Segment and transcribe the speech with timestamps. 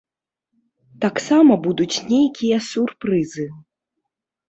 [1.03, 3.51] Таксама будуць нейкія сюрпрызы.